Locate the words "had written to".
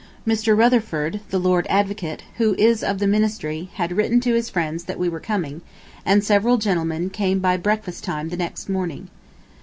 3.75-4.33